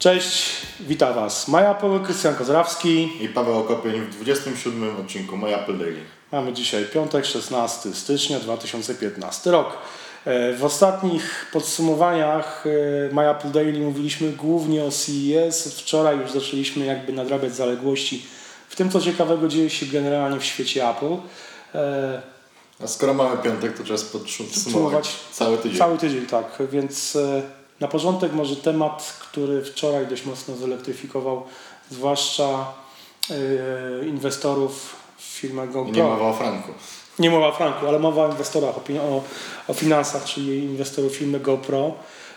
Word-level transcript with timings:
Cześć, 0.00 0.52
witam 0.80 1.14
Was. 1.14 1.48
Maja 1.48 1.76
Apple, 1.76 2.00
Krystian 2.00 2.34
Kozrawski. 2.34 3.24
I 3.24 3.28
Paweł 3.28 3.58
Okopień 3.58 4.00
w 4.00 4.10
27 4.10 4.96
odcinku 5.00 5.36
My 5.36 5.56
Apple 5.56 5.78
Daily. 5.78 6.00
Mamy 6.32 6.52
dzisiaj 6.52 6.84
piątek, 6.84 7.24
16 7.24 7.94
stycznia 7.94 8.40
2015 8.40 9.50
rok. 9.50 9.78
E, 10.24 10.52
w 10.52 10.64
ostatnich 10.64 11.46
podsumowaniach 11.52 12.64
e, 13.10 13.14
My 13.14 13.30
Apple 13.30 13.50
Daily 13.50 13.80
mówiliśmy 13.80 14.32
głównie 14.32 14.84
o 14.84 14.90
CES. 14.90 15.74
Wczoraj 15.80 16.18
już 16.18 16.30
zaczęliśmy 16.30 16.86
jakby 16.86 17.12
nadrabiać 17.12 17.54
zaległości 17.54 18.26
w 18.68 18.76
tym, 18.76 18.90
co 18.90 19.00
ciekawego 19.00 19.48
dzieje 19.48 19.70
się 19.70 19.86
generalnie 19.86 20.40
w 20.40 20.44
świecie 20.44 20.88
Apple. 20.88 21.16
E, 21.74 22.22
A 22.84 22.86
skoro 22.86 23.14
mamy 23.14 23.36
piątek, 23.42 23.78
to 23.78 23.84
czas 23.84 24.04
podsumować 24.04 25.16
cały 25.32 25.58
tydzień. 25.58 25.78
Cały 25.78 25.98
tydzień, 25.98 26.26
tak. 26.26 26.58
Więc 26.72 27.18
na 27.80 27.88
początek 27.88 28.32
może 28.32 28.56
temat, 28.56 29.18
który 29.20 29.64
wczoraj 29.64 30.06
dość 30.06 30.24
mocno 30.24 30.56
zelektryfikował, 30.56 31.42
zwłaszcza 31.90 32.72
yy, 33.30 34.08
inwestorów 34.08 34.96
w 35.16 35.22
firmę 35.22 35.66
GoPro. 35.66 35.92
nie 35.92 36.02
mowa 36.02 36.28
o 36.28 36.32
franku. 36.32 36.72
Nie 37.18 37.30
mowa 37.30 37.48
o 37.48 37.52
franku, 37.52 37.88
ale 37.88 37.98
mowa 37.98 38.26
o 38.26 38.30
inwestorach, 38.30 38.74
o, 38.78 39.22
o, 39.68 39.74
finansach, 39.74 40.24
czyli 40.24 40.64
inwestorów 40.64 41.16
firmy 41.16 41.40
GoPro. 41.40 41.94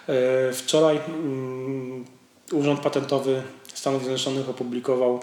Yy, 0.07 0.53
wczoraj 0.53 0.95
yy, 0.95 2.57
Urząd 2.57 2.79
Patentowy 2.79 3.43
Stanów 3.73 4.01
Zjednoczonych 4.01 4.49
opublikował, 4.49 5.09
mm, 5.09 5.21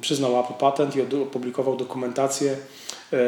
przyznał 0.00 0.40
Apple 0.40 0.54
patent 0.54 0.96
i 0.96 1.02
opublikował 1.02 1.76
dokumentację 1.76 2.56
E, 3.12 3.18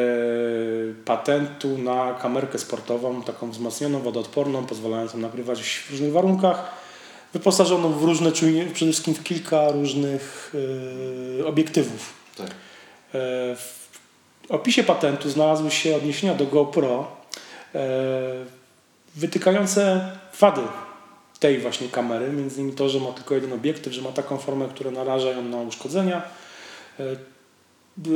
patentu 1.05 1.77
na 1.77 2.13
kamerkę 2.13 2.59
sportową, 2.59 3.23
taką 3.23 3.51
wzmocnioną, 3.51 3.99
wodoodporną, 3.99 4.65
pozwalającą 4.65 5.17
nagrywać 5.17 5.61
w 5.61 5.91
różnych 5.91 6.11
warunkach, 6.11 6.71
wyposażoną 7.33 7.93
w 7.93 8.03
różne 8.03 8.31
czujniki, 8.31 8.73
przede 8.73 8.91
wszystkim 8.91 9.13
w 9.13 9.23
kilka 9.23 9.71
różnych 9.71 10.53
e, 11.39 11.45
obiektywów. 11.45 12.13
Tak. 12.37 12.47
E, 12.47 12.51
w 13.55 13.87
opisie 14.49 14.83
patentu 14.83 15.29
znalazły 15.29 15.71
się 15.71 15.95
odniesienia 15.95 16.35
do 16.35 16.45
GoPro 16.45 17.07
wytykające 19.15 20.11
wady 20.39 20.61
tej 21.41 21.57
właśnie 21.57 21.89
kamery, 21.89 22.31
między 22.31 22.61
innymi 22.61 22.75
to, 22.75 22.89
że 22.89 22.99
ma 22.99 23.11
tylko 23.11 23.35
jeden 23.35 23.53
obiektyw, 23.53 23.93
że 23.93 24.01
ma 24.01 24.11
taką 24.11 24.37
formę, 24.37 24.67
która 24.67 24.91
naraża 24.91 25.31
ją 25.31 25.41
na 25.41 25.57
uszkodzenia, 25.57 26.21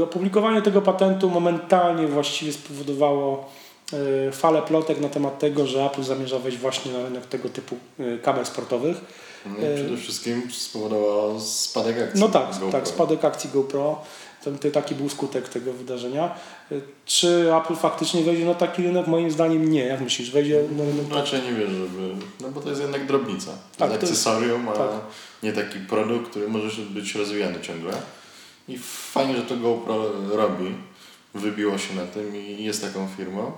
Opublikowanie 0.04 0.62
tego 0.62 0.82
patentu 0.82 1.30
momentalnie 1.30 2.08
właściwie 2.08 2.54
spowodowało 2.54 3.50
e, 4.28 4.32
falę 4.32 4.62
plotek 4.62 5.00
na 5.00 5.10
temat 5.10 5.40
tego, 5.40 5.68
że 5.68 5.86
Apple 5.86 6.04
zamierza 6.04 6.40
wejść 6.40 6.58
właśnie 6.58 6.92
na 6.94 7.04
rynek 7.04 7.26
tego 7.26 7.50
typu 7.50 7.76
e, 8.00 8.18
kamer 8.18 8.46
sportowych. 8.46 8.98
No 9.46 9.56
przede 9.76 9.98
wszystkim 9.98 10.52
spowodowało 10.52 11.40
spadek 11.40 12.02
akcji. 12.02 12.20
No 12.20 12.30
tak, 12.30 12.52
GoPro. 12.52 12.72
tak, 12.72 12.88
spadek 12.88 13.26
akcji 13.26 13.50
GoPro. 13.54 14.02
To, 14.44 14.70
taki 14.70 14.96
był 14.96 15.10
skutek 15.10 15.50
tego 15.50 15.74
wydarzenia. 15.74 16.36
E, 16.72 16.76
czy 17.06 17.56
Apple 17.56 17.76
faktycznie 17.76 18.24
wejdzie 18.24 18.46
na 18.46 18.54
taki 18.54 18.84
rynek? 18.84 19.08
Moim 19.08 19.32
zdaniem 19.32 19.72
nie. 19.72 19.86
Jak 19.86 20.02
myślisz, 20.02 20.32
wejdzie 20.32 20.64
na 20.78 20.84
rynek? 20.84 21.06
No, 21.10 21.16
raczej 21.16 21.42
nie 21.42 21.54
wierzę, 21.54 21.74
żeby. 21.74 22.16
No 22.42 22.50
bo 22.50 22.62
to 22.62 22.70
jest 22.70 22.82
jednak 22.82 23.08
drobnica. 23.08 23.52
Tak, 23.78 23.92
jest 23.92 24.04
akcesorium, 24.04 24.70
a 24.70 24.72
tak. 24.72 24.90
nie 25.44 25.54
taki 25.54 25.80
produkt, 25.80 26.30
który 26.30 26.48
może 26.48 26.82
być 26.82 27.16
rozwijany 27.16 27.62
ciągle. 27.62 27.94
I 28.68 28.78
fajnie, 29.12 29.36
że 29.36 29.42
to 29.42 29.58
GoPro 29.58 30.12
robi. 30.32 30.76
Wybiło 31.36 31.78
się 31.78 31.96
na 31.96 32.06
tym 32.06 32.36
i 32.36 32.64
jest 32.64 32.82
taką 32.82 33.08
firmą. 33.18 33.52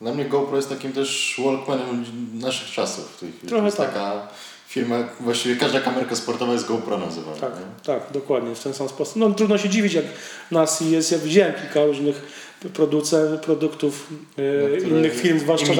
Dla 0.00 0.14
mnie 0.14 0.24
GoPro 0.24 0.56
jest 0.56 0.68
takim 0.68 0.92
też 0.92 1.40
Walkmanem 1.44 2.04
naszych 2.34 2.70
czasów 2.70 3.16
w 3.16 3.20
tej 3.20 3.32
chwili. 3.32 3.48
Trochę 3.48 3.62
to 3.62 3.66
jest 3.66 3.76
tak. 3.76 3.92
taka 3.92 4.28
firma, 4.68 4.96
właściwie 5.20 5.56
każda 5.56 5.80
kamerka 5.80 6.16
sportowa 6.16 6.52
jest 6.52 6.66
GoPro 6.66 6.98
nazywana. 6.98 7.36
Tak, 7.36 7.52
nie? 7.52 7.84
tak, 7.84 8.02
dokładnie, 8.12 8.54
w 8.54 8.62
ten 8.62 8.74
sam 8.74 8.88
sposób. 8.88 9.16
No 9.16 9.30
trudno 9.30 9.58
się 9.58 9.68
dziwić, 9.68 9.92
jak 9.92 10.04
nas 10.50 10.80
jest, 10.80 11.12
ja 11.12 11.18
widziałem 11.18 11.54
kilka 11.54 11.84
różnych 11.84 12.22
producentów, 12.74 13.40
produktów 13.40 14.08
e, 14.38 14.42
no, 14.82 14.88
innych 14.88 15.20
firm, 15.20 15.38
zwłaszcza 15.38 15.72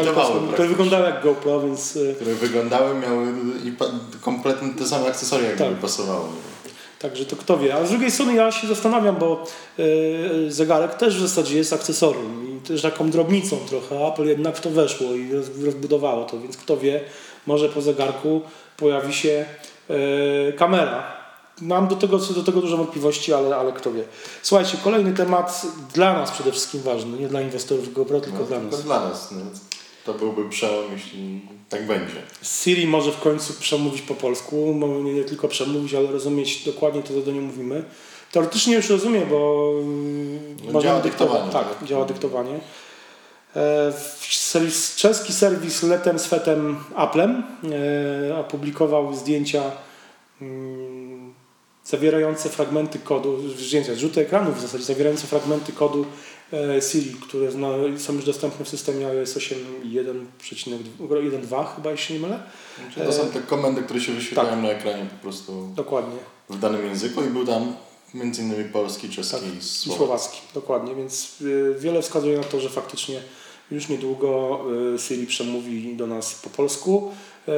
które 0.53 0.69
wyglądały 0.69 1.05
jak 1.05 1.23
GoPro, 1.23 1.61
więc... 1.61 1.97
E, 2.11 2.15
które 2.15 2.35
wyglądały, 2.35 2.95
miały 2.95 3.27
i 3.65 3.73
kompletnie 4.21 4.69
te 4.79 4.87
same 4.87 5.07
akcesoria, 5.07 5.49
jak 5.49 5.59
tak. 5.59 5.75
pasowało. 5.75 6.29
Także 6.99 7.25
to 7.25 7.37
kto 7.37 7.59
wie. 7.59 7.75
A 7.75 7.87
z 7.87 7.91
drugiej 7.91 8.11
strony 8.11 8.35
ja 8.35 8.53
się 8.53 8.67
zastanawiam, 8.67 9.17
bo 9.17 9.45
yy, 9.79 10.53
zegarek 10.53 10.95
też 10.95 11.17
w 11.17 11.21
zasadzie 11.21 11.57
jest 11.57 11.73
akcesorium 11.73 12.59
i 12.59 12.61
też 12.61 12.83
taką 12.83 13.11
drobnicą 13.11 13.57
trochę. 13.57 14.07
Apple 14.07 14.25
jednak 14.25 14.57
w 14.57 14.61
to 14.61 14.71
weszło 14.71 15.15
i 15.15 15.31
rozbudowało 15.65 16.25
to, 16.25 16.41
więc 16.41 16.57
kto 16.57 16.77
wie, 16.77 17.01
może 17.47 17.69
po 17.69 17.83
zegarku 17.83 18.41
pojawi 18.79 19.15
się 19.15 19.47
yy, 19.89 20.53
kamera. 20.53 21.19
Mam 21.61 21.89
do 21.89 21.97
tego, 21.97 22.19
do 22.19 22.43
tego 22.43 22.61
dużo 22.61 22.77
wątpliwości, 22.77 23.33
ale, 23.33 23.57
ale 23.57 23.73
kto 23.73 23.93
wie. 23.93 24.05
Słuchajcie, 24.43 24.79
kolejny 24.85 25.15
temat 25.15 25.63
dla 25.95 26.13
nas 26.13 26.31
przede 26.31 26.53
wszystkim 26.53 26.83
ważny, 26.83 27.19
nie 27.19 27.29
dla 27.29 27.41
inwestorów 27.41 27.93
GoPro, 27.93 28.21
tylko 28.21 28.39
no, 28.39 28.45
dla 28.45 28.61
nas. 28.61 28.71
Tylko 28.71 28.83
dla 28.83 29.09
nas. 29.09 29.33
No. 29.33 29.41
To 30.05 30.15
byłby 30.15 30.49
przełom, 30.49 30.85
jeśli 30.93 31.41
tak 31.69 31.87
będzie. 31.87 32.23
Siri 32.43 32.87
może 32.87 33.13
w 33.13 33.21
końcu 33.21 33.55
przemówić 33.55 34.03
po 34.03 34.15
polsku, 34.15 34.81
nie 35.05 35.25
tylko 35.25 35.49
przemówić, 35.49 35.95
ale 35.95 36.13
rozumieć 36.13 36.65
dokładnie 36.65 37.03
to, 37.03 37.09
co 37.09 37.21
do 37.21 37.33
niej 37.33 37.41
mówimy. 37.41 37.85
Teoretycznie 38.33 38.75
już 38.75 38.91
rozumie, 38.91 39.21
bo 39.21 39.73
no, 40.73 40.83
działa 40.83 41.01
dyktowanie. 41.01 41.53
Tak, 41.53 41.79
tak, 41.79 41.89
działa 41.89 42.05
dyktowanie. 42.05 42.61
E, 44.49 44.51
serwis, 44.51 44.97
czeski 44.97 45.33
serwis 45.33 45.83
Letem 45.83 46.19
Svetem 46.19 46.77
Applem 46.95 47.43
e, 48.29 48.39
opublikował 48.39 49.15
zdjęcia 49.15 49.63
mm, 50.43 51.35
zawierające 51.85 52.49
fragmenty 52.49 52.99
kodu, 52.99 53.49
zdjęcia, 53.49 53.95
rzuty 53.95 54.21
ekranów 54.21 54.59
w 54.59 54.61
zasadzie, 54.61 54.85
zawierające 54.85 55.27
fragmenty 55.27 55.73
kodu 55.73 56.07
E, 56.53 56.83
Siri, 56.83 57.15
które 57.15 57.53
są 57.99 58.15
już 58.15 58.25
dostępne 58.25 58.65
w 58.65 58.69
systemie 58.69 59.07
iOS 59.07 59.35
8.1.2 59.35 61.67
chyba, 61.77 61.91
jeśli 61.91 62.15
nie 62.15 62.21
mylę. 62.21 62.43
to 62.95 63.13
są 63.13 63.29
te 63.29 63.41
komendy, 63.41 63.83
które 63.83 64.01
się 64.01 64.13
wyświetlają 64.13 64.51
tak. 64.51 64.63
na 64.63 64.71
ekranie 64.71 65.07
po 65.07 65.17
prostu 65.23 65.69
Dokładnie. 65.75 66.17
w 66.51 66.59
danym 66.59 66.87
języku 66.87 67.23
i 67.23 67.27
był 67.27 67.47
tam 67.47 67.77
między 68.15 68.43
innymi 68.43 68.65
polski, 68.65 69.09
czeski 69.09 69.37
tak. 69.37 69.43
i 69.43 69.63
słowacki. 69.63 69.97
słowacki. 69.97 70.41
Dokładnie, 70.55 70.95
więc 70.95 71.41
y, 71.41 71.77
wiele 71.79 72.03
wskazuje 72.03 72.39
na 72.39 72.45
to, 72.45 72.61
że 72.61 72.69
faktycznie 72.69 73.21
już 73.71 73.89
niedługo 73.89 74.61
y, 74.95 74.99
Siri 74.99 75.27
przemówi 75.27 75.97
do 75.97 76.07
nas 76.07 76.35
po 76.35 76.51
polsku. 76.51 77.13
Y, 77.49 77.53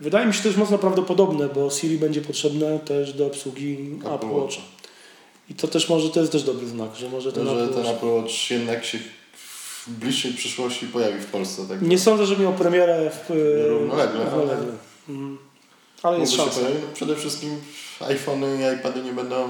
wydaje 0.00 0.26
mi 0.26 0.34
się 0.34 0.40
jest 0.44 0.58
mocno 0.58 0.78
prawdopodobne, 0.78 1.48
bo 1.48 1.70
Siri 1.70 1.98
będzie 1.98 2.20
potrzebne 2.20 2.78
też 2.78 3.12
do 3.12 3.26
obsługi 3.26 3.98
Apple 4.14 4.30
Watcha. 4.30 4.62
I 5.50 5.54
to 5.54 5.68
też 5.68 5.88
może 5.88 6.10
to 6.10 6.20
jest 6.20 6.32
też 6.32 6.42
dobry 6.42 6.66
znak, 6.66 6.96
że 6.96 7.08
może 7.08 7.32
ten, 7.32 7.46
że 7.46 7.64
Apple, 7.64 7.74
ten 7.74 7.86
Apple 7.86 8.06
Watch 8.06 8.50
jednak 8.50 8.84
się 8.84 8.98
w 9.86 9.90
bliższej 9.90 10.32
przyszłości 10.32 10.86
pojawi 10.86 11.20
w 11.20 11.26
Polsce. 11.26 11.68
Tak 11.68 11.82
nie 11.82 11.98
sądzę, 11.98 12.26
że 12.26 12.36
miał 12.36 12.52
premierę 12.52 13.10
w, 13.10 13.30
równolegle. 13.68 14.24
równolegle. 14.24 14.54
Ale, 14.54 14.66
mm. 15.08 15.38
ale 16.02 16.18
jest 16.18 16.32
szansa. 16.32 16.60
No, 16.60 16.94
przede 16.94 17.16
wszystkim 17.16 17.50
iPhony 18.00 18.58
i 18.58 18.74
iPady 18.76 19.02
nie 19.02 19.12
będą 19.12 19.48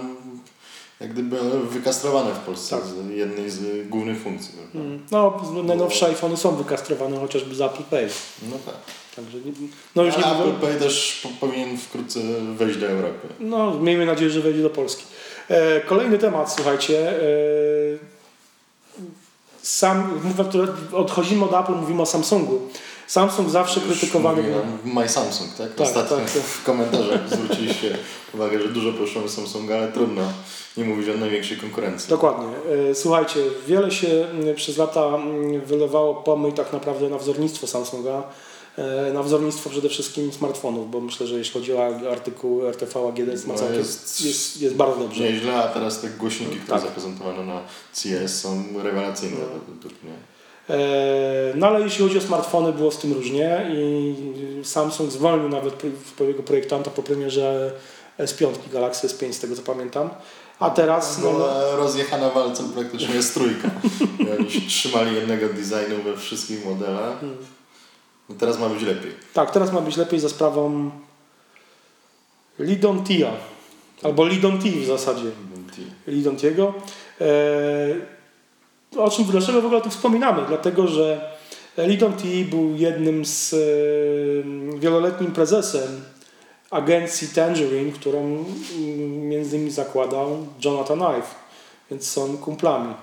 jak 1.01 1.13
gdyby 1.13 1.37
wykastrowane 1.71 2.35
w 2.35 2.39
Polsce 2.39 2.77
tak. 2.77 2.87
z 2.87 3.11
jednej 3.17 3.51
z 3.51 3.89
głównych 3.89 4.23
funkcji. 4.23 4.55
Mm. 4.75 5.01
No, 5.11 5.41
najnowsze 5.65 6.07
iPhony 6.07 6.37
są 6.37 6.57
wykastrowane 6.57 7.21
chociażby 7.21 7.55
z 7.55 7.61
Apple 7.61 7.83
Pay. 7.83 8.09
No 8.51 8.57
tak. 8.67 8.75
Także 9.17 9.39
no 9.97 10.03
już 10.03 10.17
nie 10.17 10.27
Apple 10.27 10.53
Pay 10.53 10.79
też 10.79 11.27
powinien 11.41 11.79
wkrótce 11.79 12.21
wejść 12.57 12.79
do 12.79 12.87
Europy. 12.87 13.29
No, 13.41 13.75
miejmy 13.79 14.07
nadzieję, 14.07 14.31
że 14.31 14.41
wejdzie 14.41 14.63
do 14.63 14.71
Polski. 14.71 15.05
E, 15.49 15.81
kolejny 15.81 16.19
temat, 16.19 16.53
słuchajcie. 16.53 17.11
E, 17.11 17.25
sam, 19.63 20.21
odchodzimy 20.93 21.45
od 21.45 21.55
Apple, 21.55 21.73
mówimy 21.73 22.03
o 22.03 22.07
Samsungu. 22.07 22.69
Samsung 23.07 23.51
zawsze 23.51 23.81
Już 23.81 23.89
krytykowany. 23.89 24.43
My 24.85 25.09
Samsung, 25.09 25.55
tak? 25.59 25.75
tak 25.75 25.81
Ostatnio 25.81 26.17
tak, 26.17 26.31
tak. 26.31 26.43
w 26.43 26.65
komentarzach 26.65 27.29
zwróciliście 27.31 27.99
uwagę, 28.35 28.63
że 28.63 28.69
dużo 28.69 28.93
proszą 28.93 29.29
Samsunga, 29.29 29.77
ale 29.77 29.93
trudno 29.93 30.23
nie 30.77 30.85
mówić 30.85 31.09
o 31.09 31.15
największej 31.19 31.57
konkurencji. 31.57 32.11
Dokładnie. 32.11 32.47
E, 32.91 32.95
słuchajcie, 32.95 33.41
wiele 33.67 33.91
się 33.91 34.27
przez 34.57 34.77
lata 34.77 35.19
wylewało 35.67 36.15
pomyj 36.15 36.53
tak 36.53 36.73
naprawdę 36.73 37.09
na 37.09 37.19
wzornictwo 37.19 37.67
Samsunga. 37.67 38.23
E, 38.79 39.13
na 39.13 39.23
wzornictwo 39.23 39.71
przede 39.71 39.89
wszystkim 39.89 40.33
smartfonów, 40.33 40.91
bo 40.91 41.01
myślę, 41.01 41.27
że 41.27 41.39
jeśli 41.39 41.53
chodzi 41.53 41.73
o 41.73 42.11
artykuł 42.13 42.67
RTV 42.67 43.09
AGD 43.09 43.47
no 43.47 43.55
jest, 43.79 44.25
jest, 44.25 44.63
jest, 44.63 44.75
bardzo 44.77 45.01
dobrze. 45.01 45.25
Nieźle, 45.25 45.57
a 45.57 45.69
teraz 45.69 46.01
te 46.01 46.09
głośniki, 46.09 46.57
które 46.57 46.79
tak. 46.79 46.89
zaprezentowano 46.89 47.45
na 47.45 47.61
CES 47.93 48.41
są 48.41 48.65
rewelacyjne 48.83 49.37
no. 49.41 50.11
E, 50.71 51.53
no 51.55 51.67
ale 51.67 51.81
jeśli 51.81 52.05
chodzi 52.05 52.19
o 52.19 52.21
smartfony, 52.21 52.73
było 52.73 52.91
z 52.91 52.99
tym 52.99 53.13
różnie 53.13 53.71
i 53.75 54.15
Samsung 54.63 55.11
zwolnił 55.11 55.49
nawet 55.49 55.83
swojego 56.15 56.43
projektanta 56.43 56.91
po 56.91 57.03
premierze 57.03 57.73
S5 58.19 58.49
Galaxy 58.73 59.09
S5, 59.09 59.33
z 59.33 59.41
tego 59.41 59.57
co 59.57 59.63
pamiętam. 59.63 60.11
A 60.59 60.71
teraz... 60.71 61.19
No, 61.19 61.33
no, 61.33 61.77
rozjechana 61.77 62.31
walcem 62.31 62.69
praktycznie 62.69 63.15
jest 63.15 63.35
trójka. 63.35 63.71
Oni 64.39 64.47
trzymali 64.69 65.15
jednego 65.15 65.49
designu 65.49 66.03
we 66.05 66.17
wszystkich 66.17 66.67
modelach. 66.67 67.17
No 68.29 68.35
teraz 68.39 68.59
ma 68.59 68.69
być 68.69 68.83
lepiej. 68.83 69.13
Tak, 69.35 69.51
teraz 69.51 69.73
ma 69.73 69.81
być 69.81 69.97
lepiej 69.97 70.21
za 70.21 70.29
sprawą 70.29 70.91
Lidontia. 72.59 73.31
Albo 74.03 74.27
Lidonti 74.27 74.71
w 74.71 74.87
zasadzie. 74.87 75.31
Lidontiego. 76.07 76.75
E, 77.21 77.27
o 78.99 79.11
czym, 79.11 79.25
dlaczego 79.25 79.61
w 79.61 79.65
ogóle 79.65 79.79
o 79.79 79.83
tym 79.83 79.91
wspominamy? 79.91 80.43
Dlatego, 80.49 80.87
że 80.87 81.35
Lidonti 81.79 82.45
był 82.45 82.77
jednym 82.77 83.25
z 83.25 83.55
e, 83.55 84.79
wieloletnim 84.79 85.33
prezesem 85.33 86.01
agencji 86.71 87.29
Tangerine, 87.29 87.93
którą 87.93 88.21
mm, 88.21 89.29
między 89.29 89.57
innymi 89.57 89.71
zakładał 89.71 90.47
Jonathan 90.65 91.03
Ive, 91.03 91.35
więc 91.91 92.11
są 92.11 92.37
kumplami. 92.39 92.95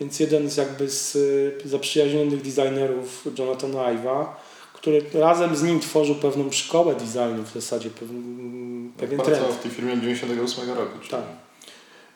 Więc 0.00 0.20
jeden 0.20 0.50
z 0.50 0.56
jakby 0.56 0.90
z 0.90 1.16
e, 1.64 1.68
zaprzyjaźnionych 1.68 2.42
designerów 2.42 3.24
Jonathana 3.38 3.78
Ive'a, 3.78 4.26
który 4.74 5.02
razem 5.14 5.56
z 5.56 5.62
nim 5.62 5.80
tworzył 5.80 6.14
pewną 6.14 6.52
szkołę 6.52 6.94
designu 6.94 7.42
w 7.42 7.54
zasadzie, 7.54 7.90
pewien, 7.90 8.92
pewien 8.96 9.20
trend. 9.20 9.46
w 9.46 9.62
tej 9.62 9.70
firmie 9.70 10.00
98 10.00 10.68
roku. 10.68 10.98
Czyli... 10.98 11.10
Tak. 11.10 11.22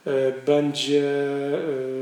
E, 0.06 0.32
będzie 0.46 1.04
e, 1.54 2.00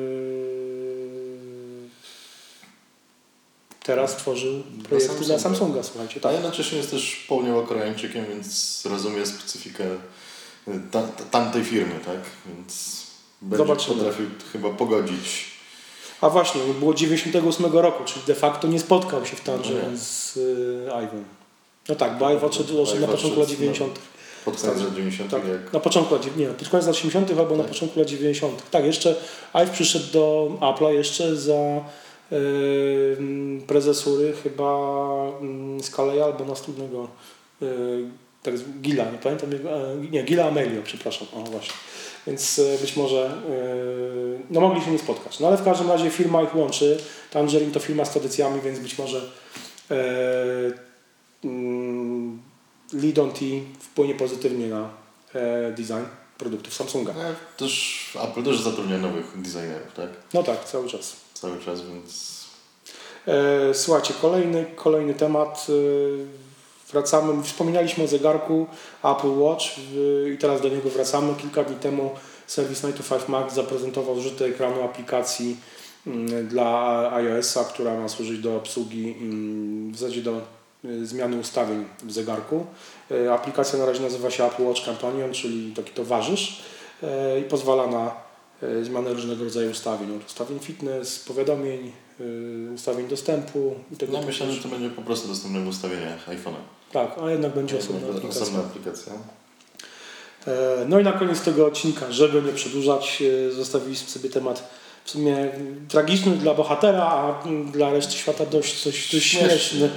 teraz 3.88 4.17
tworzył 4.17 4.62
projekty 4.88 5.08
dla 5.08 5.17
Samsunga, 5.17 5.26
dla 5.26 5.38
Samsunga 5.38 5.82
słuchajcie. 5.82 6.20
Tak. 6.20 6.32
A 6.32 6.35
jednocześnie 6.35 6.79
jest 6.79 6.90
też 6.90 7.26
południowo-koreańczykiem, 7.29 8.25
więc 8.29 8.82
rozumie 8.90 9.26
specyfikę 9.26 9.85
ta, 10.90 11.02
ta, 11.02 11.25
tamtej 11.31 11.64
firmy, 11.64 11.94
tak? 12.06 12.20
Więc 12.46 13.02
będzie 13.43 13.67
Zobaczymy. 13.67 13.96
potrafił 13.96 14.26
chyba 14.52 14.70
pogodzić 14.70 15.58
a 16.20 16.31
właśnie, 16.31 16.61
było 16.81 16.94
98 16.94 17.73
roku, 17.73 18.05
czyli 18.05 18.20
de 18.26 18.35
facto 18.35 18.69
nie 18.69 18.81
spotkał 18.81 19.26
się 19.26 19.37
w 19.37 19.40
Tangerze 19.40 19.88
no 19.93 19.99
z 19.99 20.37
y, 20.37 20.87
Iwem. 20.87 21.25
No 21.88 21.94
tak, 21.94 22.19
bo 22.19 22.31
Ive 22.31 22.44
odszedł, 22.44 22.82
odszedł 22.82 23.00
na 23.00 23.06
początku 23.06 23.40
lat 23.40 23.49
90. 23.49 23.99
Pod 24.44 24.62
koniec 24.62 24.81
lat 24.82 24.94
90. 24.94 25.31
Tak, 25.31 25.49
jak... 25.49 25.73
Na 25.73 25.81
początku 25.81 26.14
lat, 26.14 26.37
nie, 26.37 26.46
pod 26.46 26.69
koniec 26.69 26.87
lat 26.87 26.96
80. 26.96 27.31
albo 27.31 27.49
tak. 27.49 27.58
na 27.58 27.64
początku 27.64 27.99
lat 27.99 28.08
90. 28.08 28.70
Tak, 28.70 28.85
jeszcze 28.85 29.14
Ive 29.55 29.70
przyszedł 29.70 30.12
do 30.12 30.50
Apple'a 30.61 30.88
jeszcze 30.88 31.37
za 31.37 31.81
prezesury 33.66 34.32
chyba 34.42 34.76
yy, 35.76 35.82
Scaleya 35.82 36.22
albo 36.22 36.44
następnego 36.44 37.08
yy, 37.60 37.69
tak, 38.42 38.54
Gila, 38.80 39.10
nie 39.10 39.19
pamiętam 39.19 39.52
jego, 39.52 39.92
e, 39.92 39.96
nie, 39.96 40.22
Gila 40.22 40.48
Amelio, 40.48 40.82
przepraszam, 40.82 41.28
o 41.32 41.40
właśnie. 41.40 41.75
Więc 42.26 42.58
e, 42.58 42.78
być 42.78 42.96
może 42.96 43.26
e, 43.26 44.42
no 44.50 44.60
mogli 44.60 44.82
się 44.82 44.90
nie 44.90 44.98
spotkać. 44.98 45.40
No 45.40 45.48
ale 45.48 45.56
w 45.56 45.64
każdym 45.64 45.88
razie 45.88 46.10
firma 46.10 46.42
ich 46.42 46.56
łączy. 46.56 46.98
Tangerine 47.30 47.72
to 47.72 47.80
firma 47.80 48.04
z 48.04 48.10
tradycjami, 48.10 48.60
więc 48.60 48.78
być 48.78 48.98
może 48.98 49.20
mm, 51.44 52.42
Lidon 52.92 53.30
T 53.30 53.40
wpłynie 53.80 54.14
pozytywnie 54.14 54.66
na 54.66 54.90
design 55.76 56.04
produktów 56.38 56.75
Samsunga. 56.75 57.12
No, 57.12 57.22
też 57.56 58.04
Apple 58.22 58.42
też 58.42 58.60
zatrudnia 58.60 58.98
nowych 58.98 59.25
designerów, 59.36 59.92
tak? 59.96 60.08
No 60.34 60.42
tak, 60.42 60.64
cały 60.64 60.88
czas. 60.88 61.16
Cały 61.40 61.58
czas, 61.58 61.81
więc... 61.81 62.38
Słuchajcie, 63.73 64.14
kolejny, 64.23 64.67
kolejny 64.76 65.14
temat 65.14 65.67
wracamy, 66.93 67.43
wspominaliśmy 67.43 68.05
o 68.05 68.06
zegarku 68.06 68.67
Apple 69.05 69.38
Watch 69.38 69.64
i 70.35 70.38
teraz 70.38 70.61
do 70.61 70.69
niego 70.69 70.90
wracamy. 70.90 71.35
Kilka 71.35 71.64
dni 71.64 71.76
temu 71.76 72.11
serwis 72.46 72.81
9 72.81 72.96
to 72.96 73.19
5 73.19 73.29
Max 73.29 73.55
zaprezentował 73.55 74.20
rzuty 74.20 74.44
ekranu 74.44 74.82
aplikacji 74.82 75.56
mm, 76.06 76.49
dla 76.49 77.12
iOS-a, 77.12 77.64
która 77.64 78.00
ma 78.00 78.08
służyć 78.08 78.38
do 78.38 78.56
obsługi, 78.56 79.17
mm, 79.20 79.93
w 79.93 79.99
zasadzie 79.99 80.23
do 80.23 80.40
y, 80.85 81.06
zmiany 81.06 81.37
ustawień 81.37 81.85
w 82.02 82.12
zegarku. 82.12 82.67
Aplikacja 83.32 83.79
na 83.79 83.87
razie 83.87 84.02
nazywa 84.02 84.31
się 84.31 84.44
Apple 84.44 84.64
Watch 84.64 84.85
Companion, 84.85 85.32
czyli 85.32 85.73
taki 85.73 85.93
towarzysz 85.93 86.62
i 87.40 87.43
pozwala 87.43 87.87
na 87.87 88.27
zmianę 88.82 89.12
różnego 89.12 89.44
rodzaju 89.44 89.70
ustawień, 89.70 90.20
ustawień 90.26 90.58
fitness, 90.58 91.19
powiadomień, 91.19 91.93
ustawień 92.75 93.08
dostępu. 93.08 93.75
I 93.93 93.96
tego 93.96 94.12
no 94.12 94.22
myślę, 94.26 94.52
że 94.52 94.62
to 94.62 94.69
będzie 94.69 94.90
po 94.90 95.02
prostu 95.02 95.28
dostępne 95.28 95.60
w 95.60 95.69
ustawieniach 95.69 96.28
iPhone'a. 96.28 96.78
Tak, 96.93 97.16
a 97.22 97.31
jednak 97.31 97.55
będzie 97.55 97.78
osobna 97.78 98.08
aplikacja. 98.08 98.43
Osobna 98.43 98.60
aplikacja. 98.60 99.12
E, 100.46 100.84
no 100.88 101.00
i 101.00 101.05
na 101.05 101.12
koniec 101.12 101.40
tego 101.40 101.66
odcinka, 101.66 102.12
żeby 102.12 102.43
nie 102.43 102.52
przedłużać, 102.52 103.22
e, 103.22 103.52
zostawiliśmy 103.52 104.08
sobie 104.08 104.31
temat 104.31 104.69
w 105.04 105.11
sumie 105.11 105.50
tragiczny 105.88 106.37
dla 106.37 106.54
bohatera, 106.54 107.02
a 107.02 107.43
dla 107.72 107.93
reszty 107.93 108.12
świata 108.12 108.46
dość, 108.46 108.84
dość, 108.84 109.14
dość 109.14 109.26
śmieszny. 109.26 109.90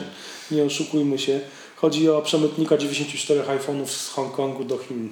Nie 0.52 0.64
oszukujmy 0.64 1.20
się. 1.20 1.40
Chodzi 1.76 2.10
o 2.10 2.22
przemytnika 2.22 2.78
94 2.78 3.42
iPhone'ów 3.42 3.86
z 3.86 4.10
Hongkongu 4.10 4.64
do 4.64 4.78
Chin. 4.78 5.10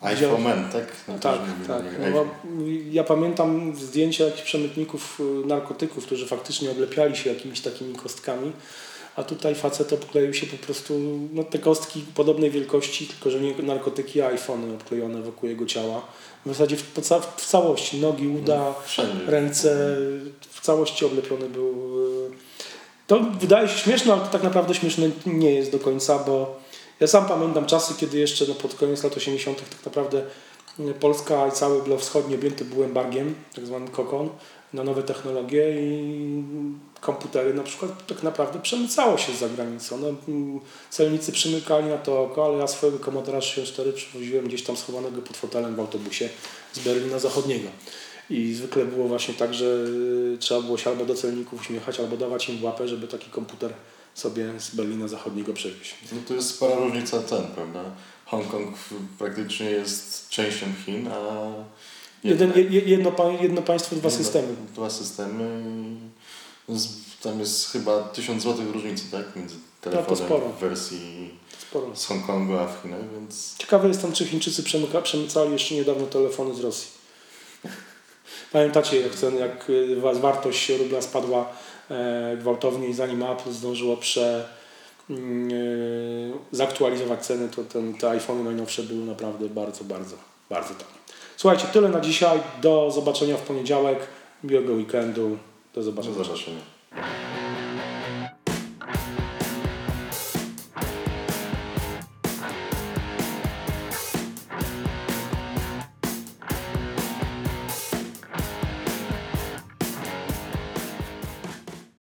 iPhone 0.00 0.68
tak? 0.72 0.86
No 1.08 1.18
tak, 1.18 1.38
tak. 1.66 1.82
No, 2.14 2.24
ja 2.90 3.04
pamiętam 3.04 3.76
zdjęcia 3.76 4.24
jakichś 4.24 4.42
przemytników 4.42 5.20
e, 5.20 5.46
narkotyków, 5.46 6.06
którzy 6.06 6.26
faktycznie 6.26 6.70
oblepiali 6.70 7.16
się 7.16 7.30
jakimiś 7.30 7.60
takimi 7.60 7.94
kostkami 7.94 8.52
a 9.16 9.22
tutaj 9.22 9.54
facet 9.54 9.92
obkleił 9.92 10.34
się 10.34 10.46
po 10.46 10.56
prostu, 10.56 10.94
no 11.32 11.44
te 11.44 11.58
kostki 11.58 12.04
podobnej 12.14 12.50
wielkości, 12.50 13.06
tylko 13.06 13.30
że 13.30 13.40
nie 13.40 13.54
narkotyki, 13.54 14.20
a 14.20 14.26
iPhony 14.26 14.74
obklejone 14.74 15.22
wokół 15.22 15.48
jego 15.48 15.66
ciała. 15.66 16.02
W 16.46 16.48
zasadzie 16.48 16.76
w, 16.76 16.82
w 17.36 17.46
całości, 17.46 18.00
nogi, 18.00 18.28
uda, 18.28 18.74
no, 18.98 19.04
ręce, 19.26 19.96
w 20.50 20.60
całości 20.60 21.04
oblepiony 21.04 21.48
był. 21.48 22.00
Y, 22.26 22.30
to 23.06 23.20
wydaje 23.40 23.68
się 23.68 23.78
śmieszne, 23.78 24.12
ale 24.12 24.22
to 24.22 24.28
tak 24.28 24.42
naprawdę 24.42 24.74
śmieszne 24.74 25.10
nie 25.26 25.54
jest 25.54 25.72
do 25.72 25.78
końca, 25.78 26.18
bo 26.18 26.59
ja 27.00 27.06
sam 27.06 27.26
pamiętam 27.26 27.66
czasy, 27.66 27.94
kiedy 27.94 28.18
jeszcze 28.18 28.44
no, 28.48 28.54
pod 28.54 28.74
koniec 28.74 29.02
lat 29.04 29.16
80. 29.16 29.58
tak 29.58 29.84
naprawdę 29.84 30.22
y, 30.80 30.94
Polska 30.94 31.48
i 31.48 31.52
cały 31.52 31.82
blok 31.82 32.00
wschodni 32.00 32.34
objęty 32.34 32.64
był 32.64 32.84
embargiem, 32.84 33.34
tak 33.54 33.66
zwanym 33.66 33.88
kokon, 33.88 34.28
na 34.72 34.84
nowe 34.84 35.02
technologie 35.02 35.80
i 35.80 36.44
komputery 37.00 37.54
na 37.54 37.62
przykład 37.62 38.06
tak 38.06 38.22
naprawdę 38.22 38.60
przemycało 38.60 39.18
się 39.18 39.32
za 39.32 39.48
granicą. 39.48 39.98
No, 39.98 40.08
mm, 40.28 40.60
celnicy 40.90 41.32
przymykali 41.32 41.86
na 41.86 41.98
to 41.98 42.22
oko, 42.22 42.44
ale 42.44 42.58
ja 42.58 42.66
swojego 42.66 42.98
Commodore 42.98 43.42
64 43.42 43.92
przywoziłem 43.92 44.48
gdzieś 44.48 44.62
tam 44.62 44.76
schowanego 44.76 45.22
pod 45.22 45.36
fotelem 45.36 45.76
w 45.76 45.80
autobusie 45.80 46.28
z 46.72 46.78
Berlina 46.78 47.18
Zachodniego. 47.18 47.68
I 48.30 48.54
zwykle 48.54 48.84
było 48.84 49.08
właśnie 49.08 49.34
tak, 49.34 49.54
że 49.54 49.64
y, 50.34 50.38
trzeba 50.38 50.60
było 50.62 50.78
się 50.78 50.90
albo 50.90 51.04
do 51.04 51.14
celników 51.14 51.60
uśmiechać, 51.60 52.00
albo 52.00 52.16
dawać 52.16 52.48
im 52.48 52.64
łapę, 52.64 52.88
żeby 52.88 53.08
taki 53.08 53.30
komputer 53.30 53.72
sobie 54.14 54.60
z 54.60 54.74
Berlina 54.74 55.08
Zachodniego 55.08 55.52
przewieźć. 55.52 55.94
No 56.12 56.18
to 56.28 56.34
jest 56.34 56.50
spora 56.50 56.76
różnica 56.76 57.22
cen, 57.22 57.46
prawda? 57.54 57.84
Hongkong 58.26 58.76
praktycznie 59.18 59.70
jest 59.70 60.28
częścią 60.28 60.66
Chin, 60.86 61.08
a 61.08 61.50
Jeden, 62.24 62.52
jedno, 62.70 63.12
jedno 63.40 63.62
państwo, 63.62 63.96
dwa 63.96 64.08
jedno, 64.08 64.24
systemy. 64.24 64.48
Dwa 64.74 64.90
systemy. 64.90 65.64
Tam 67.22 67.40
jest 67.40 67.70
chyba 67.72 68.02
1000 68.02 68.42
zł 68.42 68.72
różnicy, 68.72 69.04
tak? 69.10 69.36
Między 69.36 69.54
no, 69.86 69.90
telefonem 69.90 70.48
no 70.48 70.52
w 70.56 70.60
wersji 70.60 71.30
sporo. 71.58 71.96
z 71.96 72.06
Hongkongu 72.06 72.58
a 72.58 72.66
w 72.66 72.82
Chinach, 72.82 73.12
więc... 73.12 73.56
Ciekawe 73.58 73.88
jest 73.88 74.02
tam, 74.02 74.12
czy 74.12 74.26
Chińczycy 74.26 74.62
przemycali 75.02 75.52
jeszcze 75.52 75.74
niedawno 75.74 76.06
telefony 76.06 76.54
z 76.54 76.60
Rosji. 76.60 76.90
Pamiętacie, 78.52 79.00
jak, 79.00 79.14
ten, 79.14 79.36
jak 79.36 79.70
y, 79.70 79.96
wartość 80.00 80.68
rubla 80.68 81.02
spadła 81.02 81.52
gwałtownie 82.38 82.88
i 82.88 82.94
zanim 82.94 83.22
Apple 83.22 83.50
zdążyło 83.50 83.96
prze, 83.96 84.48
y, 85.10 85.14
zaktualizować 86.52 87.26
ceny, 87.26 87.48
to 87.48 87.64
ten, 87.64 87.94
te 87.94 88.10
iPhony 88.10 88.44
najnowsze 88.44 88.82
były 88.82 89.04
naprawdę 89.04 89.48
bardzo, 89.48 89.84
bardzo, 89.84 90.16
bardzo 90.50 90.74
tanie. 90.74 91.00
Słuchajcie, 91.36 91.66
tyle 91.72 91.88
na 91.88 92.00
dzisiaj. 92.00 92.40
Do 92.62 92.90
zobaczenia 92.90 93.36
w 93.36 93.42
poniedziałek. 93.42 93.98
Miłego 94.44 94.72
weekendu. 94.72 95.38
Do 95.74 95.82
zobaczenia. 95.82 96.16
Do 96.16 96.24
zobaczenia. 96.24 96.79